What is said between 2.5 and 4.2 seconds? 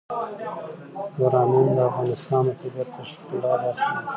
طبیعت د ښکلا برخه ده.